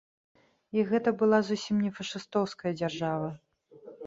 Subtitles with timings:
[0.77, 3.29] І гэта была зусім не фашыстоўская дзяржава.